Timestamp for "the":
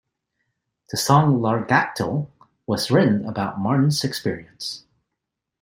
0.89-0.97